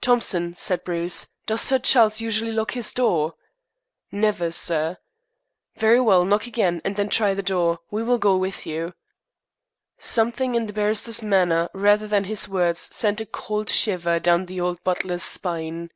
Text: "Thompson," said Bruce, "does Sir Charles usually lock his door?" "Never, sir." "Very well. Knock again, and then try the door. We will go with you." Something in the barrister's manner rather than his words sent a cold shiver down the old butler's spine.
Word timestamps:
"Thompson," 0.00 0.56
said 0.56 0.82
Bruce, 0.82 1.26
"does 1.44 1.60
Sir 1.60 1.78
Charles 1.78 2.22
usually 2.22 2.52
lock 2.52 2.70
his 2.70 2.90
door?" 2.90 3.34
"Never, 4.10 4.50
sir." 4.50 4.96
"Very 5.76 6.00
well. 6.00 6.24
Knock 6.24 6.46
again, 6.46 6.80
and 6.86 6.96
then 6.96 7.10
try 7.10 7.34
the 7.34 7.42
door. 7.42 7.80
We 7.90 8.02
will 8.02 8.16
go 8.16 8.34
with 8.38 8.64
you." 8.64 8.94
Something 9.98 10.54
in 10.54 10.64
the 10.64 10.72
barrister's 10.72 11.22
manner 11.22 11.68
rather 11.74 12.08
than 12.08 12.24
his 12.24 12.48
words 12.48 12.80
sent 12.96 13.20
a 13.20 13.26
cold 13.26 13.68
shiver 13.68 14.18
down 14.18 14.46
the 14.46 14.58
old 14.58 14.82
butler's 14.84 15.22
spine. 15.22 15.90